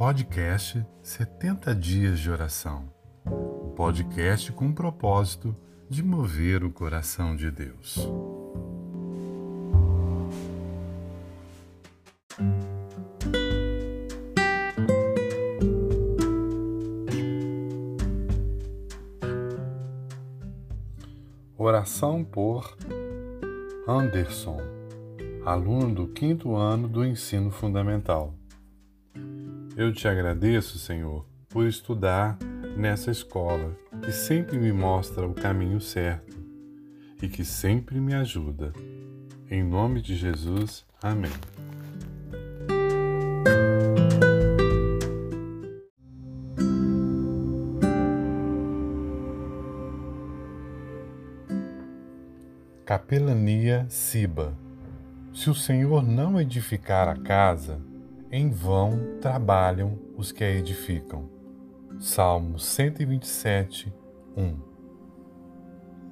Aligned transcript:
podcast 0.00 0.82
70 1.02 1.74
Dias 1.74 2.20
de 2.20 2.30
Oração. 2.30 2.90
O 3.26 3.68
podcast 3.76 4.50
com 4.50 4.68
o 4.68 4.72
propósito 4.72 5.54
de 5.90 6.02
mover 6.02 6.64
o 6.64 6.72
coração 6.72 7.36
de 7.36 7.50
Deus. 7.50 7.98
Oração 21.58 22.24
por 22.24 22.74
Anderson, 23.86 24.62
aluno 25.44 25.94
do 25.94 26.08
quinto 26.08 26.56
ano 26.56 26.88
do 26.88 27.04
ensino 27.04 27.50
fundamental. 27.50 28.32
Eu 29.76 29.92
te 29.92 30.08
agradeço, 30.08 30.78
Senhor, 30.78 31.24
por 31.48 31.66
estudar 31.66 32.36
nessa 32.76 33.10
escola 33.10 33.76
que 34.04 34.10
sempre 34.10 34.58
me 34.58 34.72
mostra 34.72 35.26
o 35.26 35.32
caminho 35.32 35.80
certo 35.80 36.36
e 37.22 37.28
que 37.28 37.44
sempre 37.44 38.00
me 38.00 38.14
ajuda. 38.14 38.72
Em 39.48 39.62
nome 39.62 40.02
de 40.02 40.16
Jesus, 40.16 40.84
amém. 41.00 41.30
Capelania 52.84 53.86
Siba. 53.88 54.52
Se 55.32 55.48
o 55.48 55.54
Senhor 55.54 56.02
não 56.02 56.40
edificar 56.40 57.08
a 57.08 57.14
casa, 57.14 57.80
em 58.30 58.50
vão 58.50 59.18
trabalham 59.20 59.98
os 60.16 60.30
que 60.32 60.44
a 60.44 60.50
edificam. 60.50 61.28
Salmo 61.98 62.58
127, 62.58 63.92
1 64.36 64.69